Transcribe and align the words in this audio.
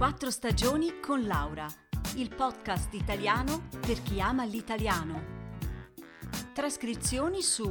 Quattro 0.00 0.30
stagioni 0.30 0.98
con 0.98 1.26
Laura, 1.26 1.66
il 2.16 2.34
podcast 2.34 2.94
italiano 2.94 3.68
per 3.80 4.00
chi 4.00 4.18
ama 4.18 4.46
l'italiano. 4.46 5.22
Trascrizioni 6.54 7.42
su 7.42 7.70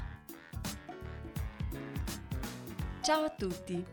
Ciao 3.02 3.24
a 3.24 3.30
tutti! 3.32 3.84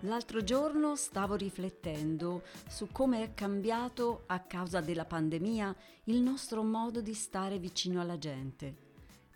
L'altro 0.00 0.44
giorno 0.44 0.96
stavo 0.96 1.34
riflettendo 1.34 2.42
su 2.68 2.88
come 2.92 3.22
è 3.22 3.32
cambiato 3.32 4.24
a 4.26 4.40
causa 4.40 4.82
della 4.82 5.06
pandemia 5.06 5.74
il 6.04 6.20
nostro 6.20 6.62
modo 6.62 7.00
di 7.00 7.14
stare 7.14 7.58
vicino 7.58 8.02
alla 8.02 8.18
gente. 8.18 8.76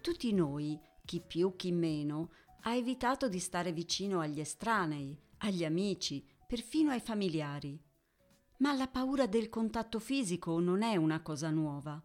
Tutti 0.03 0.31
noi, 0.35 0.79
chi 1.07 1.23
più 1.27 1.57
chi 1.57 1.73
meno, 1.73 2.29
ha 2.63 2.75
evitato 2.75 3.29
di 3.29 3.39
stare 3.39 3.73
vicino 3.73 4.21
agli 4.21 4.41
estranei, 4.41 5.19
agli 5.39 5.65
amici, 5.65 6.27
perfino 6.47 6.91
ai 6.91 7.01
familiari. 7.01 7.81
Ma 8.59 8.73
la 8.73 8.89
paura 8.89 9.27
del 9.27 9.49
contatto 9.49 9.99
fisico 9.99 10.59
non 10.61 10.83
è 10.83 10.97
una 10.97 11.23
cosa 11.23 11.51
nuova. 11.51 12.03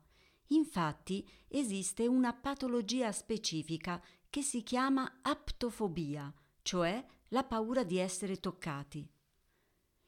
Infatti 0.49 1.27
esiste 1.47 2.07
una 2.07 2.33
patologia 2.33 3.11
specifica 3.11 4.01
che 4.29 4.41
si 4.41 4.63
chiama 4.63 5.19
aptofobia, 5.21 6.33
cioè 6.61 7.03
la 7.29 7.43
paura 7.43 7.83
di 7.83 7.97
essere 7.97 8.39
toccati. 8.39 9.09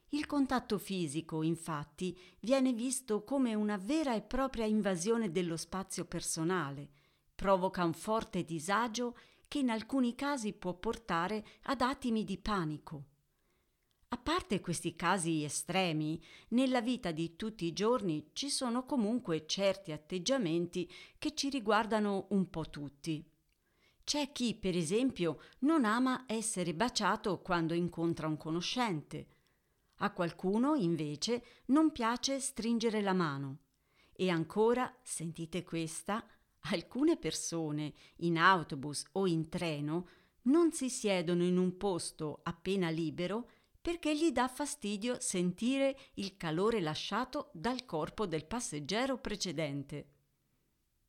Il 0.09 0.25
contatto 0.25 0.77
fisico, 0.77 1.43
infatti, 1.43 2.17
viene 2.39 2.71
visto 2.71 3.23
come 3.23 3.53
una 3.55 3.77
vera 3.77 4.15
e 4.15 4.21
propria 4.21 4.65
invasione 4.65 5.31
dello 5.31 5.57
spazio 5.57 6.05
personale, 6.05 6.89
provoca 7.35 7.83
un 7.83 7.93
forte 7.93 8.45
disagio 8.45 9.17
che 9.47 9.59
in 9.59 9.69
alcuni 9.69 10.15
casi 10.15 10.53
può 10.53 10.73
portare 10.73 11.45
ad 11.63 11.81
attimi 11.81 12.23
di 12.23 12.37
panico. 12.37 13.05
A 14.09 14.17
parte 14.17 14.61
questi 14.61 14.95
casi 14.95 15.43
estremi, 15.43 16.21
nella 16.49 16.79
vita 16.79 17.11
di 17.11 17.35
tutti 17.35 17.65
i 17.65 17.73
giorni 17.73 18.29
ci 18.31 18.49
sono 18.49 18.85
comunque 18.85 19.45
certi 19.45 19.91
atteggiamenti 19.91 20.89
che 21.17 21.33
ci 21.33 21.49
riguardano 21.49 22.27
un 22.29 22.49
po' 22.49 22.69
tutti. 22.69 23.29
C'è 24.05 24.31
chi, 24.31 24.55
per 24.55 24.77
esempio, 24.77 25.41
non 25.59 25.83
ama 25.83 26.23
essere 26.25 26.73
baciato 26.73 27.41
quando 27.41 27.73
incontra 27.73 28.27
un 28.27 28.37
conoscente. 28.37 29.27
A 29.97 30.13
qualcuno, 30.13 30.75
invece, 30.75 31.43
non 31.65 31.91
piace 31.91 32.39
stringere 32.39 33.01
la 33.01 33.11
mano. 33.11 33.57
E 34.13 34.29
ancora, 34.29 34.95
sentite 35.03 35.65
questa, 35.65 36.25
Alcune 36.61 37.17
persone 37.17 37.93
in 38.17 38.37
autobus 38.37 39.05
o 39.13 39.25
in 39.25 39.49
treno 39.49 40.07
non 40.43 40.71
si 40.71 40.89
siedono 40.89 41.43
in 41.43 41.57
un 41.57 41.77
posto 41.77 42.39
appena 42.43 42.89
libero 42.89 43.49
perché 43.81 44.17
gli 44.17 44.31
dà 44.31 44.49
fastidio 44.49 45.17
sentire 45.21 45.97
il 46.15 46.35
calore 46.35 46.81
lasciato 46.81 47.51
dal 47.53 47.85
corpo 47.85 48.25
del 48.25 48.45
passeggero 48.45 49.17
precedente. 49.17 50.11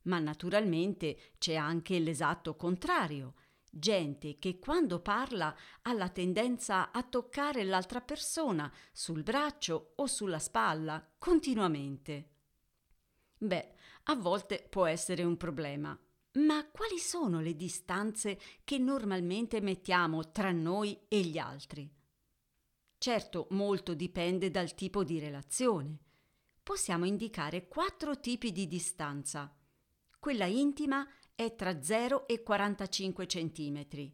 Ma 0.03 0.19
naturalmente 0.19 1.33
c'è 1.37 1.55
anche 1.55 1.99
l'esatto 1.99 2.55
contrario, 2.55 3.33
gente 3.69 4.39
che 4.39 4.59
quando 4.59 5.01
parla 5.01 5.53
ha 5.81 5.93
la 5.93 6.07
tendenza 6.07 6.91
a 6.91 7.03
toccare 7.03 7.65
l'altra 7.65 7.99
persona 7.99 8.71
sul 8.93 9.23
braccio 9.23 9.93
o 9.97 10.07
sulla 10.07 10.39
spalla 10.39 11.05
continuamente. 11.17 12.38
Beh, 13.39 13.73
a 14.03 14.15
volte 14.15 14.65
può 14.69 14.85
essere 14.85 15.23
un 15.23 15.37
problema. 15.37 15.97
Ma 16.33 16.69
quali 16.69 16.99
sono 16.99 17.39
le 17.39 17.55
distanze 17.55 18.37
che 18.63 18.77
normalmente 18.77 19.61
mettiamo 19.61 20.29
tra 20.31 20.51
noi 20.51 20.99
e 21.07 21.21
gli 21.21 21.37
altri? 21.37 21.89
Certo, 22.97 23.47
molto 23.51 23.93
dipende 23.93 24.51
dal 24.51 24.75
tipo 24.75 25.03
di 25.03 25.19
relazione. 25.19 25.97
Possiamo 26.61 27.05
indicare 27.05 27.67
quattro 27.67 28.19
tipi 28.19 28.51
di 28.51 28.67
distanza. 28.67 29.55
Quella 30.19 30.45
intima 30.45 31.07
è 31.33 31.55
tra 31.55 31.81
0 31.81 32.27
e 32.27 32.43
45 32.43 33.25
cm. 33.25 34.11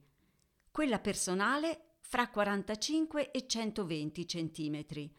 Quella 0.69 0.99
personale 0.99 1.95
fra 1.99 2.29
45 2.29 3.31
e 3.31 3.47
120 3.47 4.25
cm. 4.25 5.09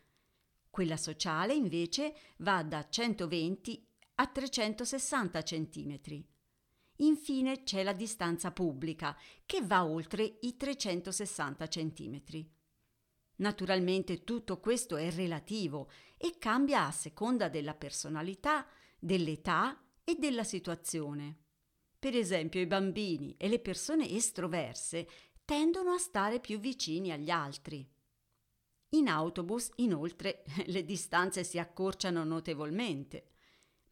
Quella 0.71 0.97
sociale 0.97 1.55
invece 1.55 2.15
va 2.39 2.63
da 2.63 2.89
120 2.89 3.86
a 4.17 4.27
360 4.27 5.43
cm. 5.43 6.25
Infine 7.01 7.63
c'è 7.63 7.83
la 7.83 7.93
distanza 7.93 8.53
pubblica, 8.53 9.17
che 9.45 9.61
va 9.63 9.85
oltre 9.85 10.39
i 10.41 10.57
360 10.57 11.67
cm. 11.67 12.23
Naturalmente 13.37 14.25
tutto 14.25 14.61
questo 14.61 14.97
è 14.97 15.11
relativo 15.11 15.91
e 16.17 16.39
cambia 16.39 16.87
a 16.87 16.91
seconda 16.91 17.49
della 17.51 17.75
personalità, 17.75 18.67
dell'età 18.99 19.79
e 20.05 20.15
della 20.15 20.45
situazione. 20.45 21.45
Per 21.99 22.17
esempio 22.17 22.61
i 22.61 22.67
bambini 22.67 23.35
e 23.37 23.49
le 23.49 23.59
persone 23.59 24.09
estroverse 24.09 25.07
tendono 25.45 25.93
a 25.93 25.99
stare 25.99 26.41
più 26.41 26.59
vicini 26.59 27.13
agli 27.13 27.31
altri. 27.31 27.87
In 28.91 29.09
autobus, 29.09 29.71
inoltre, 29.77 30.45
le 30.67 30.85
distanze 30.85 31.45
si 31.45 31.59
accorciano 31.59 32.25
notevolmente 32.25 33.36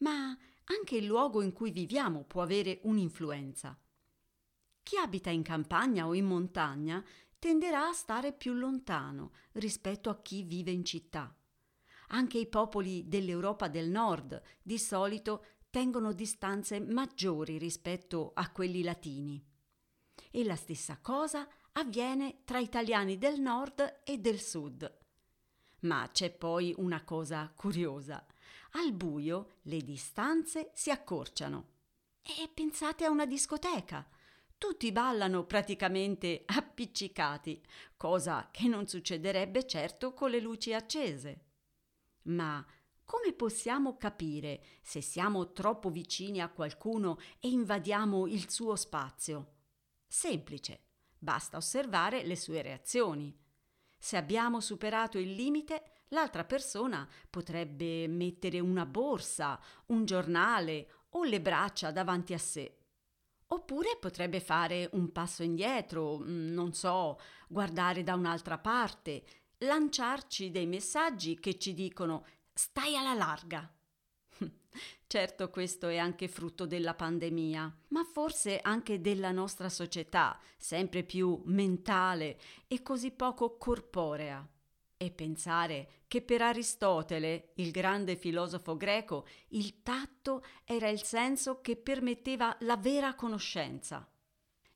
ma 0.04 0.37
anche 0.65 0.97
il 0.97 1.06
luogo 1.06 1.41
in 1.41 1.53
cui 1.53 1.70
viviamo 1.70 2.25
può 2.25 2.42
avere 2.42 2.81
un'influenza. 2.82 3.78
Chi 4.82 4.98
abita 4.98 5.31
in 5.31 5.42
campagna 5.42 6.06
o 6.06 6.12
in 6.12 6.26
montagna 6.26 7.03
tenderà 7.38 7.88
a 7.88 7.92
stare 7.94 8.34
più 8.34 8.53
lontano 8.53 9.32
rispetto 9.53 10.10
a 10.10 10.20
chi 10.20 10.42
vive 10.42 10.70
in 10.70 10.84
città. 10.84 11.34
Anche 12.09 12.37
i 12.37 12.47
popoli 12.47 13.09
dell'Europa 13.09 13.69
del 13.69 13.88
Nord 13.88 14.42
di 14.62 14.78
solito 14.78 15.44
tengono 15.70 16.12
distanze 16.12 16.81
maggiori 16.81 17.56
rispetto 17.56 18.32
a 18.34 18.50
quelli 18.50 18.82
latini. 18.82 19.42
E 20.31 20.44
la 20.44 20.54
stessa 20.54 20.98
cosa 21.00 21.48
avviene 21.72 22.42
tra 22.44 22.59
italiani 22.59 23.16
del 23.16 23.41
nord 23.41 24.03
e 24.04 24.19
del 24.19 24.38
sud. 24.38 24.98
Ma 25.81 26.09
c'è 26.12 26.31
poi 26.31 26.75
una 26.76 27.03
cosa 27.04 27.50
curiosa. 27.56 28.25
Al 28.72 28.92
buio 28.92 29.56
le 29.62 29.82
distanze 29.82 30.70
si 30.75 30.91
accorciano. 30.91 31.72
E 32.22 32.48
pensate 32.53 33.04
a 33.04 33.10
una 33.10 33.26
discoteca. 33.26 34.09
Tutti 34.56 34.91
ballano 34.92 35.44
praticamente 35.44 36.42
appiccicati, 36.47 37.62
cosa 37.97 38.48
che 38.50 38.66
non 38.66 38.87
succederebbe 38.87 39.66
certo 39.66 40.15
con 40.15 40.31
le 40.31 40.41
luci 40.41 40.72
accese. 40.72 41.44
Ma 42.22 42.65
come 43.04 43.34
possiamo 43.34 43.97
capire 43.98 44.65
se 44.81 45.03
siamo 45.03 45.53
troppo 45.53 45.91
vicini 45.91 46.41
a 46.41 46.48
qualcuno 46.48 47.19
e 47.38 47.48
invadiamo 47.48 48.26
il 48.26 48.50
suo 48.50 48.76
spazio? 48.76 49.53
Semplice, 50.06 50.84
basta 51.19 51.59
osservare 51.59 52.25
le 52.25 52.36
sue 52.36 52.62
reazioni. 52.62 53.36
Se 53.98 54.16
abbiamo 54.16 54.60
superato 54.60 55.19
il 55.19 55.32
limite, 55.32 55.94
L'altra 56.14 56.44
persona 56.44 57.06
potrebbe 57.28 58.06
mettere 58.06 58.60
una 58.60 58.86
borsa, 58.86 59.60
un 59.86 60.04
giornale 60.04 60.86
o 61.10 61.25
le 61.25 61.41
braccia 61.41 61.91
davanti 61.91 62.32
a 62.32 62.38
sé. 62.38 62.78
Oppure 63.48 63.98
potrebbe 64.00 64.38
fare 64.38 64.88
un 64.92 65.10
passo 65.10 65.42
indietro, 65.42 66.19
mm, 66.19 66.53
non 66.53 66.72
so, 66.72 67.19
guardare 67.48 68.04
da 68.04 68.14
un'altra 68.14 68.58
parte, 68.58 69.24
lanciarci 69.58 70.53
dei 70.53 70.66
messaggi 70.66 71.41
che 71.41 71.58
ci 71.58 71.74
dicono 71.74 72.24
stai 72.53 72.97
alla 72.97 73.14
larga. 73.14 73.69
Certo 75.06 75.50
questo 75.50 75.89
è 75.89 75.98
anche 75.98 76.28
frutto 76.28 76.65
della 76.65 76.94
pandemia, 76.94 77.77
ma 77.89 78.04
forse 78.04 78.60
anche 78.60 79.00
della 79.00 79.33
nostra 79.33 79.68
società, 79.68 80.39
sempre 80.56 81.03
più 81.03 81.42
mentale 81.47 82.39
e 82.68 82.83
così 82.83 83.10
poco 83.10 83.56
corporea. 83.56 84.48
E 85.04 85.10
pensare 85.10 86.04
che 86.09 86.22
per 86.22 86.41
Aristotele, 86.41 87.51
il 87.56 87.72
grande 87.72 88.16
filosofo 88.16 88.74
greco, 88.74 89.27
il 89.48 89.83
tatto 89.83 90.42
era 90.65 90.89
il 90.89 91.03
senso 91.03 91.60
che 91.60 91.77
permetteva 91.77 92.56
la 92.60 92.78
vera 92.78 93.15
conoscenza. 93.15 94.10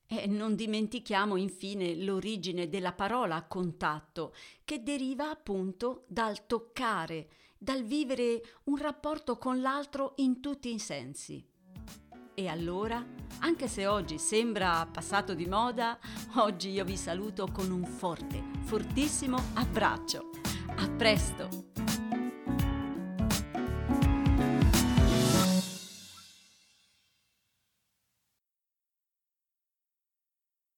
E 0.06 0.26
non 0.26 0.54
dimentichiamo 0.54 1.36
infine 1.36 1.94
l'origine 1.94 2.69
della 2.69 2.92
parola 2.92 3.42
contatto, 3.44 4.34
che 4.64 4.82
deriva 4.82 5.30
appunto 5.30 6.04
dal 6.08 6.46
toccare, 6.46 7.30
dal 7.56 7.84
vivere 7.84 8.42
un 8.64 8.76
rapporto 8.76 9.38
con 9.38 9.62
l'altro 9.62 10.12
in 10.16 10.42
tutti 10.42 10.75
i 10.75 10.78
sensi. 10.78 11.42
E 12.34 12.48
allora, 12.48 13.02
anche 13.38 13.66
se 13.66 13.86
oggi 13.86 14.19
sembra 14.19 14.86
passato 14.92 15.32
di 15.32 15.46
moda, 15.46 15.98
oggi 16.36 16.69
io 16.69 16.84
vi 16.84 16.98
saluto 16.98 17.48
con 17.50 17.70
un 17.70 17.84
forte, 17.84 18.57
fortissimo 18.68 19.42
abbraccio. 19.54 20.28
A 20.76 20.88
presto! 20.90 21.77